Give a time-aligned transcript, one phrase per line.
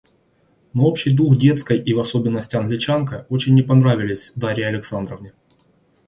[0.73, 5.33] Но общий дух детской и в особенности Англичанка очень не понравились Дарье Александровне.